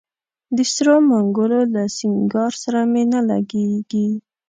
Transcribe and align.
د 0.55 0.57
سرو 0.73 0.95
منګولو 1.09 1.59
له 1.73 1.83
سینګار 1.97 2.51
سره 2.63 2.79
مي 2.91 3.03
نه 3.13 3.19
لګیږي 3.29 4.07